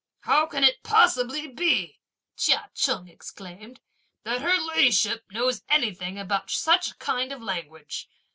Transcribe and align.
"How 0.21 0.47
can 0.47 0.63
it 0.63 0.81
possibly 0.81 1.45
be," 1.45 1.99
Chia 2.35 2.71
Cheng 2.73 3.07
exclaimed, 3.07 3.79
"that 4.23 4.41
her 4.41 4.57
ladyship 4.57 5.25
knows 5.31 5.61
anything 5.69 6.17
about 6.17 6.49
such 6.49 6.97
kind 6.97 7.31
of 7.31 7.39
language? 7.39 8.09